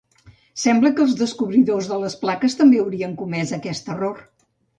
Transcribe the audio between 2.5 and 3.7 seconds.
també haurien comés